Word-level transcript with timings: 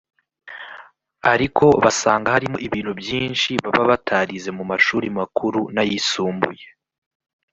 ariko 1.33 1.65
basanga 1.83 2.27
harimo 2.35 2.57
ibintu 2.67 2.91
byinshi 3.01 3.49
baba 3.63 3.83
batarize 3.91 4.49
mu 4.57 4.63
mashuri 4.71 5.07
makuru 5.17 5.59
n’ayisumbuye 5.75 6.65